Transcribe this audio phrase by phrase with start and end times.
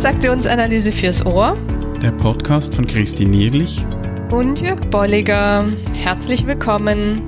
[0.00, 1.58] Transaktionsanalyse fürs Ohr.
[2.00, 3.84] Der Podcast von Christine Nierlich
[4.30, 5.70] und Jörg Bolliger.
[5.92, 7.20] Herzlich willkommen.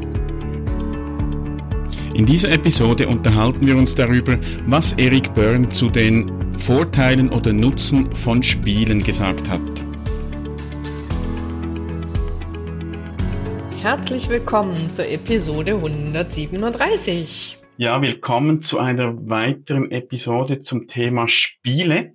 [2.14, 8.10] In dieser Episode unterhalten wir uns darüber, was Eric Byrne zu den Vorteilen oder Nutzen
[8.16, 9.60] von Spielen gesagt hat.
[13.82, 17.58] Herzlich willkommen zur Episode 137.
[17.76, 22.14] Ja, willkommen zu einer weiteren Episode zum Thema Spiele.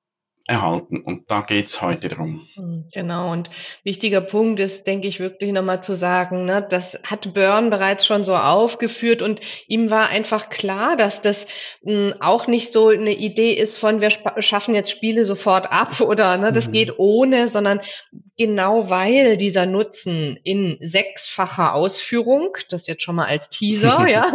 [0.45, 0.97] erhalten.
[0.97, 2.47] Und da geht's heute drum.
[2.55, 3.31] Hm, genau.
[3.31, 3.49] Und
[3.83, 8.25] wichtiger Punkt ist, denke ich, wirklich nochmal zu sagen, ne, das hat Byrne bereits schon
[8.25, 11.45] so aufgeführt und ihm war einfach klar, dass das
[11.83, 16.01] mh, hm, auch nicht so eine Idee ist von, wir schaffen jetzt Spiele sofort ab
[16.01, 16.71] oder ne, das mhm.
[16.73, 17.79] geht ohne, sondern
[18.37, 24.27] genau weil dieser Nutzen in sechsfacher Ausführung, das jetzt schon mal als Teaser, ja,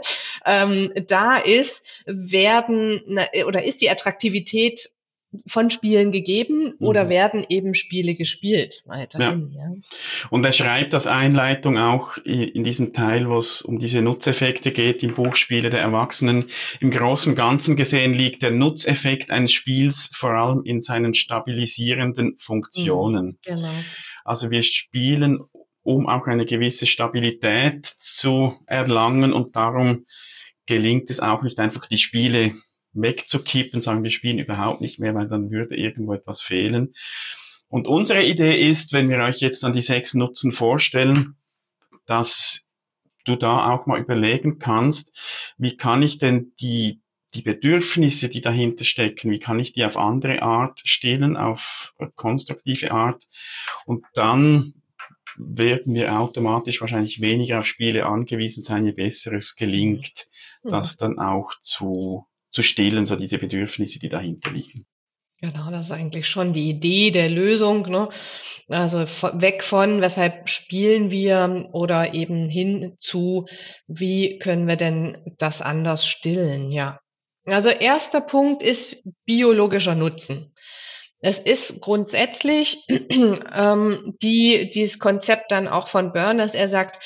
[0.46, 3.00] ähm, da ist, werden
[3.46, 4.90] oder ist die Attraktivität
[5.46, 7.08] von Spielen gegeben oder mhm.
[7.08, 9.50] werden eben Spiele gespielt weiterhin.
[9.52, 9.68] Ja.
[9.68, 9.76] ja.
[10.30, 15.02] Und er schreibt als Einleitung auch in diesem Teil, wo es um diese Nutzeffekte geht,
[15.02, 16.46] im Buch Spiele der Erwachsenen.
[16.80, 22.36] Im Großen und Ganzen gesehen liegt der Nutzeffekt eines Spiels vor allem in seinen stabilisierenden
[22.38, 23.26] Funktionen.
[23.26, 23.74] Mhm, genau.
[24.24, 25.40] Also wir spielen,
[25.82, 30.06] um auch eine gewisse Stabilität zu erlangen und darum
[30.66, 32.54] gelingt es auch nicht einfach die Spiele
[33.02, 36.94] wegzukippen, sagen wir spielen überhaupt nicht mehr, weil dann würde irgendwo etwas fehlen.
[37.68, 41.36] Und unsere Idee ist, wenn wir euch jetzt dann die sechs Nutzen vorstellen,
[42.06, 42.68] dass
[43.24, 45.12] du da auch mal überlegen kannst,
[45.58, 47.00] wie kann ich denn die,
[47.34, 52.92] die Bedürfnisse, die dahinter stecken, wie kann ich die auf andere Art stillen, auf konstruktive
[52.92, 53.26] Art
[53.84, 54.74] und dann
[55.38, 60.28] werden wir automatisch wahrscheinlich weniger auf Spiele angewiesen sein, je besser es gelingt,
[60.62, 60.70] mhm.
[60.70, 64.86] das dann auch zu zu stillen, so diese Bedürfnisse, die dahinter liegen.
[65.42, 67.82] Genau, das ist eigentlich schon die Idee der Lösung.
[67.90, 68.08] Ne?
[68.68, 73.46] Also weg von, weshalb spielen wir oder eben hin zu,
[73.86, 76.70] wie können wir denn das anders stillen?
[76.70, 76.98] Ja.
[77.44, 78.96] Also erster Punkt ist
[79.26, 80.54] biologischer Nutzen.
[81.20, 86.98] Es ist grundsätzlich ähm, die, dieses Konzept dann auch von Byrne, dass er sagt,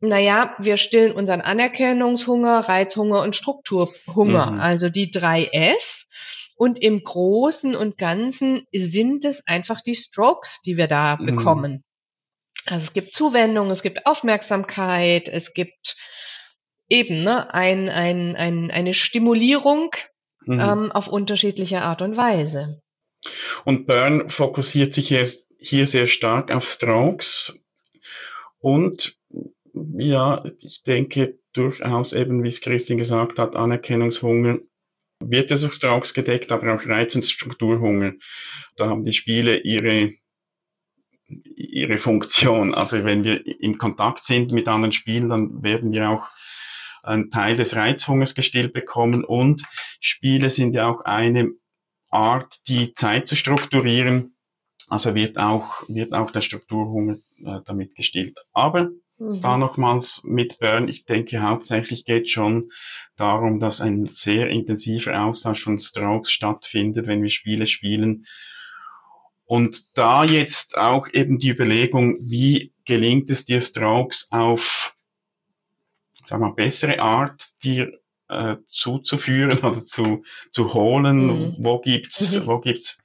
[0.00, 4.60] naja, wir stillen unseren Anerkennungshunger, Reizhunger und Strukturhunger, mhm.
[4.60, 6.08] also die drei S.
[6.56, 11.26] Und im Großen und Ganzen sind es einfach die Strokes, die wir da mhm.
[11.26, 11.84] bekommen.
[12.66, 15.96] Also es gibt Zuwendung, es gibt Aufmerksamkeit, es gibt
[16.88, 19.94] eben ne, ein, ein, ein, eine Stimulierung
[20.44, 20.60] mhm.
[20.60, 22.82] ähm, auf unterschiedliche Art und Weise.
[23.64, 25.26] Und Byrne fokussiert sich hier,
[25.58, 27.58] hier sehr stark auf Strokes
[28.58, 29.16] und
[29.74, 34.58] ja, ich denke durchaus eben, wie es Christian gesagt hat, Anerkennungshunger
[35.20, 38.14] wird es durch Strauchs gedeckt, aber auch Reiz- und Strukturhunger.
[38.76, 40.14] Da haben die Spiele ihre,
[41.26, 42.74] ihre Funktion.
[42.74, 46.28] Also wenn wir in Kontakt sind mit anderen Spielen, dann werden wir auch
[47.02, 49.62] einen Teil des Reizhungers gestillt bekommen und
[50.00, 51.52] Spiele sind ja auch eine
[52.10, 54.36] Art, die Zeit zu strukturieren.
[54.88, 58.36] Also wird auch, wird auch der Strukturhunger äh, damit gestillt.
[58.52, 58.90] Aber
[59.20, 59.42] Mhm.
[59.42, 62.72] Da nochmals mit Burn, ich denke hauptsächlich geht schon
[63.16, 68.26] darum, dass ein sehr intensiver Austausch von Strokes stattfindet, wenn wir Spiele spielen.
[69.44, 74.96] Und da jetzt auch eben die Überlegung, wie gelingt es dir Strokes auf,
[76.24, 77.92] sag mal, bessere Art dir
[78.28, 81.26] äh, zuzuführen oder zu, zu holen?
[81.26, 81.56] Mhm.
[81.58, 82.46] Wo gibt's, mhm.
[82.46, 82.96] wo gibt's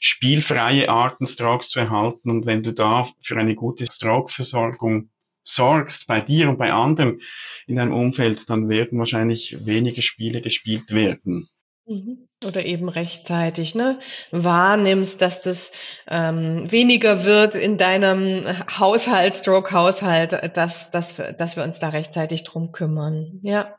[0.00, 2.30] spielfreie Arten, Strokes zu erhalten?
[2.30, 5.10] Und wenn du da für eine gute Stroke-Versorgung
[5.42, 7.20] sorgst bei dir und bei anderen
[7.66, 11.48] in deinem Umfeld, dann werden wahrscheinlich wenige Spiele gespielt werden.
[11.86, 12.28] Mhm.
[12.44, 13.98] Oder eben rechtzeitig, ne?
[14.30, 15.72] Wahrnimmst, dass das
[16.08, 18.46] ähm, weniger wird in deinem
[18.78, 23.40] Haushalt, Stroke-Haushalt, dass, dass, dass wir uns da rechtzeitig drum kümmern.
[23.42, 23.76] Ja.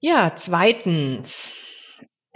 [0.00, 1.50] Ja, zweitens.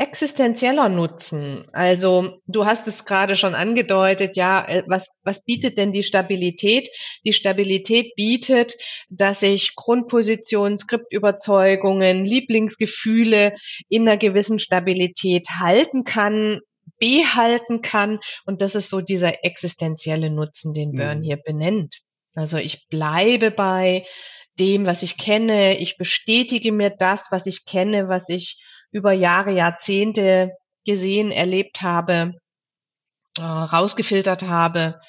[0.00, 1.66] Existenzieller Nutzen.
[1.72, 6.88] Also du hast es gerade schon angedeutet, ja, äh, was, was bietet denn die Stabilität?
[7.26, 8.76] Die Stabilität bietet,
[9.10, 13.54] dass ich Grundpositionen, Skriptüberzeugungen, Lieblingsgefühle
[13.90, 16.60] in einer gewissen Stabilität halten kann,
[16.98, 18.20] behalten kann.
[18.46, 21.24] Und das ist so dieser existenzielle Nutzen, den Byrne mhm.
[21.24, 21.96] hier benennt.
[22.34, 24.06] Also ich bleibe bei
[24.58, 25.76] dem, was ich kenne.
[25.76, 28.56] Ich bestätige mir das, was ich kenne, was ich
[28.92, 30.52] über Jahre, Jahrzehnte
[30.84, 32.34] gesehen, erlebt habe,
[33.38, 35.00] äh, rausgefiltert habe.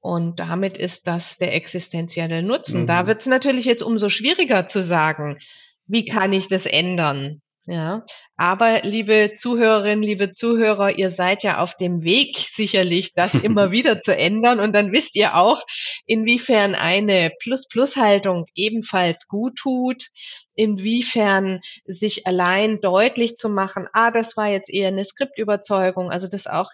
[0.00, 2.82] Und damit ist das der existenzielle Nutzen.
[2.82, 2.86] Mhm.
[2.86, 5.38] Da wird es natürlich jetzt umso schwieriger zu sagen,
[5.86, 7.40] wie kann ich das ändern?
[7.68, 8.04] Ja,
[8.36, 14.02] aber liebe Zuhörerinnen, liebe Zuhörer, ihr seid ja auf dem Weg sicherlich, das immer wieder
[14.02, 15.64] zu ändern und dann wisst ihr auch,
[16.06, 20.04] inwiefern eine Plus-Plus-Haltung ebenfalls gut tut,
[20.54, 26.46] inwiefern sich allein deutlich zu machen, ah, das war jetzt eher eine Skriptüberzeugung, also das
[26.46, 26.70] auch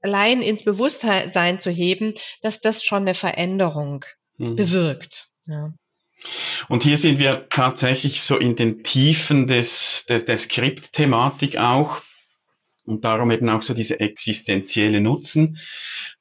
[0.00, 4.04] allein ins Bewusstsein zu heben, dass das schon eine Veränderung
[4.36, 4.56] mhm.
[4.56, 5.28] bewirkt.
[5.46, 5.72] Ja.
[6.68, 12.02] Und hier sind wir tatsächlich so in den Tiefen des, des, der Skript-Thematik auch
[12.86, 15.58] und darum eben auch so diese existenzielle Nutzen.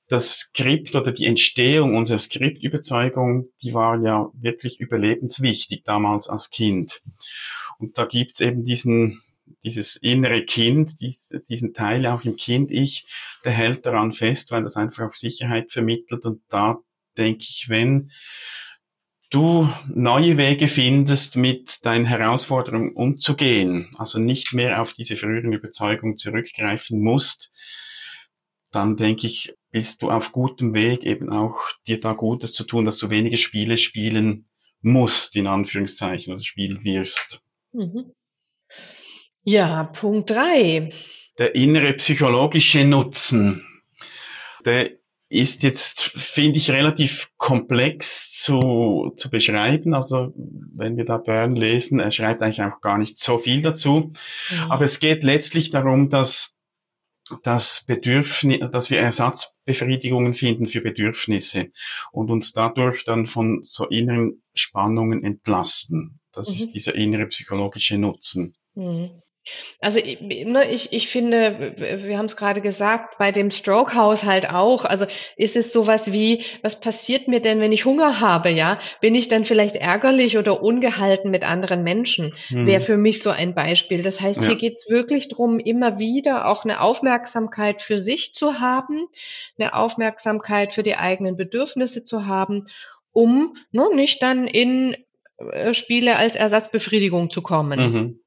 [0.08, 7.02] Das Skript oder die Entstehung unserer Skriptüberzeugung, die war ja wirklich überlebenswichtig damals als Kind.
[7.80, 9.22] Und da gibt's eben diesen,
[9.64, 13.08] dieses innere Kind, diesen Teil auch im Kind-Ich,
[13.44, 16.26] der hält daran fest, weil das einfach auch Sicherheit vermittelt.
[16.26, 16.80] Und da
[17.18, 18.12] denke ich, wenn
[19.34, 26.18] du neue Wege findest, mit deinen Herausforderungen umzugehen, also nicht mehr auf diese früheren Überzeugungen
[26.18, 27.52] zurückgreifen musst,
[28.72, 32.86] dann denke ich, bist du auf gutem Weg, eben auch dir da Gutes zu tun,
[32.86, 34.48] dass du wenige Spiele spielen
[34.82, 37.42] musst, in Anführungszeichen, oder spielen wirst.
[37.72, 38.14] Mhm.
[39.44, 40.92] Ja, Punkt drei.
[41.38, 43.66] Der innere psychologische Nutzen.
[44.66, 44.92] Der
[45.34, 49.94] ist jetzt, finde ich, relativ komplex zu, zu beschreiben.
[49.94, 54.14] Also wenn wir da Byrne lesen, er schreibt eigentlich auch gar nicht so viel dazu.
[54.52, 54.72] Mhm.
[54.72, 56.58] Aber es geht letztlich darum, dass
[57.42, 61.72] das Bedürfnis, dass wir Ersatzbefriedigungen finden für Bedürfnisse
[62.12, 66.20] und uns dadurch dann von so inneren Spannungen entlasten.
[66.32, 66.56] Das mhm.
[66.56, 68.54] ist dieser innere psychologische Nutzen.
[68.76, 69.10] Mhm.
[69.82, 75.06] Also ne, ich, ich finde, wir haben es gerade gesagt, bei dem Stroke-Haushalt auch, also
[75.36, 78.80] ist es sowas wie, was passiert mir denn, wenn ich Hunger habe, ja?
[79.02, 82.34] Bin ich dann vielleicht ärgerlich oder ungehalten mit anderen Menschen?
[82.50, 82.68] Mhm.
[82.68, 84.04] Wäre für mich so ein Beispiel.
[84.04, 84.48] Das heißt, ja.
[84.48, 89.08] hier geht es wirklich darum, immer wieder auch eine Aufmerksamkeit für sich zu haben,
[89.60, 92.68] eine Aufmerksamkeit für die eigenen Bedürfnisse zu haben,
[93.12, 94.96] um ne, nicht dann in
[95.52, 97.80] äh, Spiele als Ersatzbefriedigung zu kommen.
[97.80, 98.23] Mhm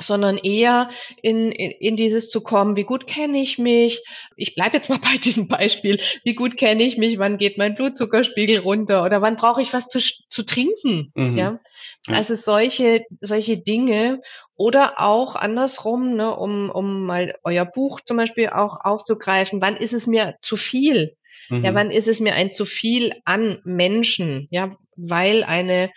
[0.00, 0.90] sondern eher
[1.22, 4.02] in, in, in dieses zu kommen, wie gut kenne ich mich?
[4.36, 6.00] Ich bleibe jetzt mal bei diesem Beispiel.
[6.24, 7.18] Wie gut kenne ich mich?
[7.18, 9.04] Wann geht mein Blutzuckerspiegel runter?
[9.04, 11.12] Oder wann brauche ich was zu, zu trinken?
[11.14, 11.38] Mhm.
[11.38, 11.60] Ja?
[12.06, 14.20] Also solche, solche Dinge
[14.56, 19.60] oder auch andersrum, ne, um, um mal euer Buch zum Beispiel auch aufzugreifen.
[19.60, 21.16] Wann ist es mir zu viel?
[21.48, 21.64] Mhm.
[21.64, 24.48] Ja, wann ist es mir ein zu viel an Menschen?
[24.50, 25.90] Ja, weil eine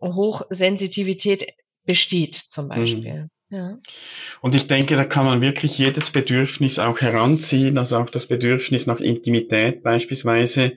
[0.00, 1.54] Hochsensitivität
[1.84, 2.68] besteht zum mhm.
[2.68, 3.14] Beispiel.
[3.14, 3.30] Mhm.
[4.40, 8.86] Und ich denke, da kann man wirklich jedes Bedürfnis auch heranziehen, also auch das Bedürfnis
[8.86, 10.76] nach Intimität beispielsweise,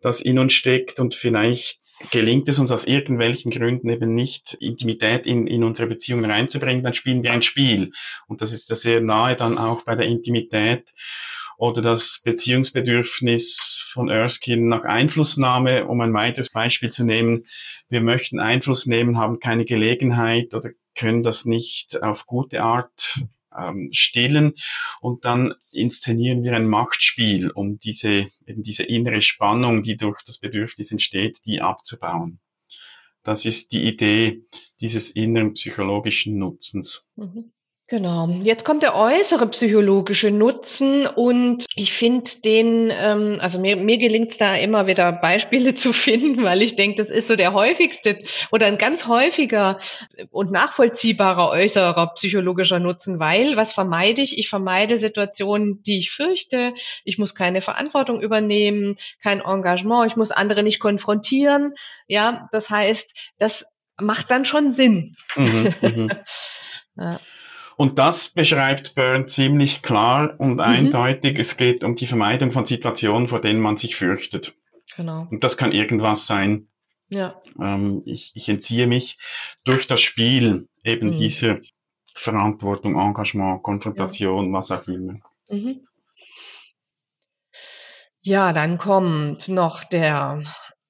[0.00, 5.26] das in uns steckt und vielleicht gelingt es uns aus irgendwelchen Gründen eben nicht, Intimität
[5.26, 7.92] in, in unsere Beziehungen reinzubringen, dann spielen wir ein Spiel.
[8.28, 10.84] Und das ist ja sehr nahe dann auch bei der Intimität
[11.58, 17.46] oder das Beziehungsbedürfnis von Erskine nach Einflussnahme, um ein weiteres Beispiel zu nehmen.
[17.88, 23.20] Wir möchten Einfluss nehmen, haben keine Gelegenheit oder können das nicht auf gute Art
[23.56, 24.54] ähm, stillen
[25.00, 30.38] und dann inszenieren wir ein Machtspiel, um diese, eben diese innere Spannung, die durch das
[30.38, 32.38] Bedürfnis entsteht, die abzubauen.
[33.24, 34.44] Das ist die Idee
[34.80, 37.10] dieses inneren psychologischen Nutzens.
[37.16, 37.50] Mhm.
[37.90, 38.28] Genau.
[38.42, 44.32] Jetzt kommt der äußere psychologische Nutzen und ich finde den, ähm, also mir, mir gelingt
[44.32, 48.18] es da immer wieder Beispiele zu finden, weil ich denke, das ist so der häufigste
[48.52, 49.78] oder ein ganz häufiger
[50.30, 54.36] und nachvollziehbarer äußerer psychologischer Nutzen, weil was vermeide ich?
[54.36, 56.74] Ich vermeide Situationen, die ich fürchte.
[57.04, 61.72] Ich muss keine Verantwortung übernehmen, kein Engagement, ich muss andere nicht konfrontieren.
[62.06, 63.64] Ja, das heißt, das
[63.98, 65.16] macht dann schon Sinn.
[65.36, 66.10] Mhm, mhm.
[66.98, 67.18] ja.
[67.78, 70.60] Und das beschreibt Byrne ziemlich klar und mhm.
[70.60, 71.38] eindeutig.
[71.38, 74.52] Es geht um die Vermeidung von Situationen, vor denen man sich fürchtet.
[74.96, 75.28] Genau.
[75.30, 76.66] Und das kann irgendwas sein.
[77.08, 77.40] Ja.
[77.56, 79.16] Ähm, ich, ich entziehe mich
[79.62, 81.16] durch das Spiel eben mhm.
[81.18, 81.60] diese
[82.16, 84.52] Verantwortung, Engagement, Konfrontation, ja.
[84.54, 85.20] was auch immer.
[85.48, 85.86] Mhm.
[88.22, 90.42] Ja, dann kommt noch der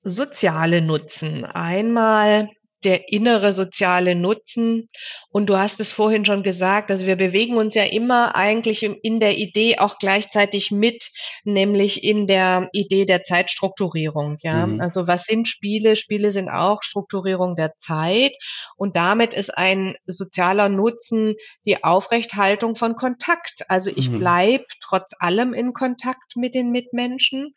[0.05, 1.45] soziale Nutzen.
[1.45, 2.49] Einmal
[2.85, 4.89] der innere soziale Nutzen.
[5.31, 9.21] Und du hast es vorhin schon gesagt, also wir bewegen uns ja immer eigentlich in
[9.21, 11.11] der Idee auch gleichzeitig mit,
[11.45, 14.39] nämlich in der Idee der Zeitstrukturierung.
[14.43, 14.81] Ja, mhm.
[14.81, 15.97] also was sind Spiele?
[15.97, 18.33] Spiele sind auch Strukturierung der Zeit.
[18.77, 21.35] Und damit ist ein sozialer Nutzen
[21.67, 23.65] die Aufrechthaltung von Kontakt.
[23.69, 24.21] Also ich mhm.
[24.21, 27.55] bleib trotz allem in Kontakt mit den Mitmenschen.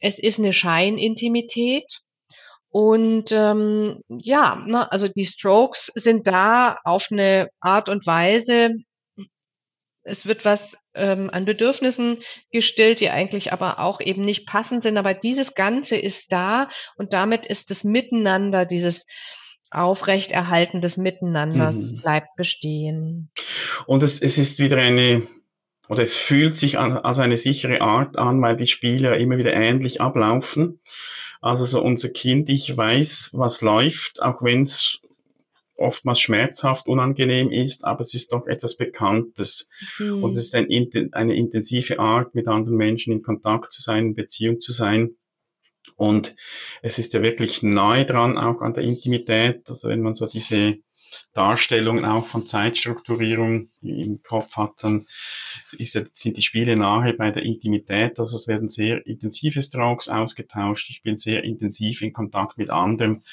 [0.00, 2.00] Es ist eine Scheinintimität.
[2.70, 8.74] Und ähm, ja, ne, also die Strokes sind da auf eine Art und Weise,
[10.06, 12.18] es wird was ähm, an Bedürfnissen
[12.52, 14.96] gestillt, die eigentlich aber auch eben nicht passend sind.
[14.96, 19.04] Aber dieses Ganze ist da und damit ist das Miteinander, dieses
[19.70, 21.96] Aufrechterhalten des Miteinanders mhm.
[22.00, 23.30] bleibt bestehen.
[23.86, 25.26] Und es, es ist wieder eine,
[25.88, 29.52] oder es fühlt sich an, als eine sichere Art an, weil die Spiele immer wieder
[29.52, 30.80] ähnlich ablaufen.
[31.40, 35.00] Also so unser Kind, ich weiß, was läuft, auch wenn es
[35.76, 39.68] oftmals schmerzhaft, unangenehm ist, aber es ist doch etwas Bekanntes.
[39.98, 40.24] Mhm.
[40.24, 40.68] Und es ist ein,
[41.12, 45.16] eine intensive Art, mit anderen Menschen in Kontakt zu sein, in Beziehung zu sein.
[45.96, 46.34] Und
[46.82, 49.68] es ist ja wirklich nahe dran, auch an der Intimität.
[49.68, 50.76] Also wenn man so diese
[51.32, 55.06] Darstellungen auch von Zeitstrukturierung im Kopf hat, dann
[55.74, 58.18] ist, sind die Spiele nahe bei der Intimität.
[58.18, 60.90] Also es werden sehr intensive Strokes ausgetauscht.
[60.90, 63.24] Ich bin sehr intensiv in Kontakt mit anderen.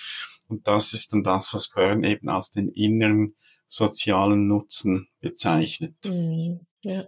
[0.48, 3.36] Und das ist dann das, was Byrne eben als den inneren
[3.68, 5.96] sozialen Nutzen bezeichnet.
[6.06, 7.08] Mhm, ja.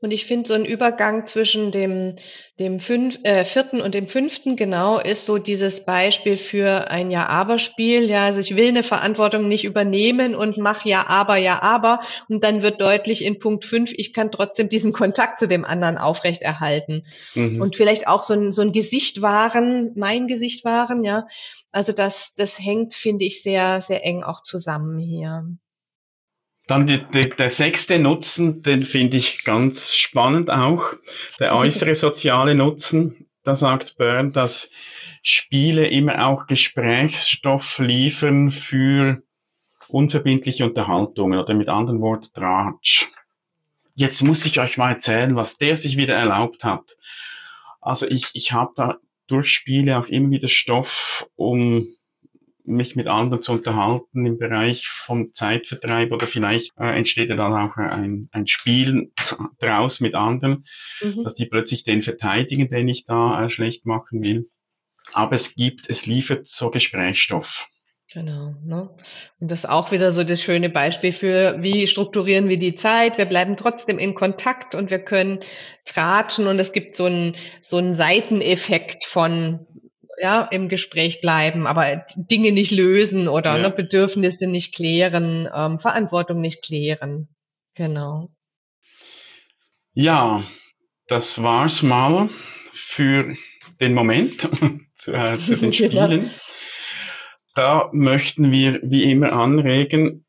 [0.00, 2.16] Und ich finde, so ein Übergang zwischen dem,
[2.58, 8.10] dem fünf, äh, vierten und dem fünften genau ist so dieses Beispiel für ein Ja-Aber-Spiel.
[8.10, 12.00] Ja, also ich will eine Verantwortung nicht übernehmen und mache Ja-Aber, Ja-Aber.
[12.28, 15.96] Und dann wird deutlich in Punkt fünf, ich kann trotzdem diesen Kontakt zu dem anderen
[15.96, 17.06] aufrechterhalten.
[17.34, 17.60] Mhm.
[17.60, 21.26] Und vielleicht auch so ein, so ein Gesicht wahren, mein Gesicht wahren, ja.
[21.72, 25.44] Also das, das hängt, finde ich, sehr, sehr eng auch zusammen hier.
[26.66, 30.94] Dann die, die, der sechste Nutzen, den finde ich ganz spannend auch.
[31.38, 33.28] Der äußere soziale Nutzen.
[33.42, 34.70] Da sagt Byrne, dass
[35.22, 39.22] Spiele immer auch Gesprächsstoff liefern für
[39.88, 43.08] unverbindliche Unterhaltungen oder mit anderen Worten Tratsch.
[43.94, 46.96] Jetzt muss ich euch mal erzählen, was der sich wieder erlaubt hat.
[47.80, 51.88] Also ich, ich habe da durch Spiele auch immer wieder Stoff, um
[52.64, 57.52] mich mit anderen zu unterhalten im Bereich vom Zeitvertreib oder vielleicht äh, entsteht ja dann
[57.52, 59.12] auch ein, ein Spiel
[59.60, 60.64] draus mit anderen,
[61.02, 61.24] mhm.
[61.24, 64.48] dass die plötzlich den verteidigen, den ich da äh, schlecht machen will.
[65.12, 67.68] Aber es gibt, es liefert so Gesprächsstoff.
[68.12, 68.54] Genau.
[68.64, 68.90] Ne?
[69.40, 73.18] Und das ist auch wieder so das schöne Beispiel für, wie strukturieren wir die Zeit.
[73.18, 75.40] Wir bleiben trotzdem in Kontakt und wir können
[75.84, 79.66] tratschen und es gibt so einen, so einen Seiteneffekt von,
[80.20, 83.62] ja, im Gespräch bleiben, aber Dinge nicht lösen oder ja.
[83.62, 87.28] ne, Bedürfnisse nicht klären, ähm, Verantwortung nicht klären.
[87.74, 88.30] Genau.
[89.92, 90.44] Ja,
[91.06, 92.28] das war's mal
[92.72, 93.36] für
[93.80, 94.48] den Moment
[94.98, 96.24] zu, äh, zu den Spielen.
[96.24, 96.30] ja.
[97.54, 100.26] Da möchten wir wie immer anregen,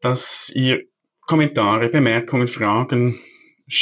[0.00, 0.82] dass ihr
[1.20, 3.20] Kommentare, Bemerkungen, Fragen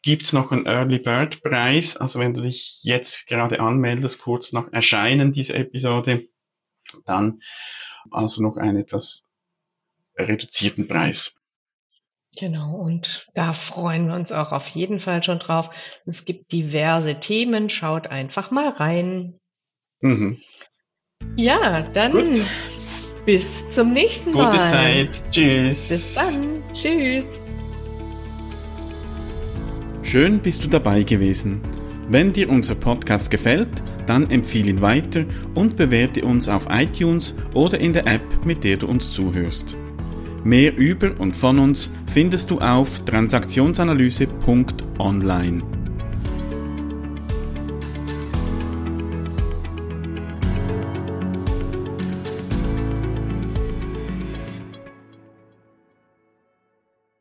[0.02, 1.98] gibt's noch einen Early Bird Preis.
[1.98, 6.28] Also wenn du dich jetzt gerade anmeldest, kurz nach Erscheinen dieser Episode,
[7.06, 7.42] dann
[8.10, 9.26] also noch einen etwas
[10.16, 11.42] reduzierten Preis.
[12.38, 15.70] Genau, und da freuen wir uns auch auf jeden Fall schon drauf.
[16.06, 19.40] Es gibt diverse Themen, schaut einfach mal rein.
[20.02, 20.38] Mhm.
[21.36, 22.42] Ja, dann Gut.
[23.26, 24.52] bis zum nächsten Mal.
[24.52, 25.10] Gute Zeit.
[25.32, 25.90] Tschüss.
[25.90, 26.64] Bis dann.
[26.74, 27.26] Tschüss.
[30.04, 31.62] Schön bist du dabei gewesen.
[32.10, 33.68] Wenn dir unser Podcast gefällt,
[34.06, 38.78] dann empfehle ihn weiter und bewerte uns auf iTunes oder in der App, mit der
[38.78, 39.76] du uns zuhörst.
[40.46, 45.77] Mehr über und von uns findest du auf transaktionsanalyse.online.